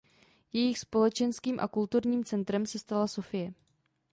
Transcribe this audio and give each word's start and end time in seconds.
Jejich 0.53 0.79
společenským 0.79 1.59
a 1.59 1.67
kulturním 1.67 2.23
centrem 2.25 2.65
se 2.65 2.79
stala 2.79 3.07
Sofie. 3.07 3.53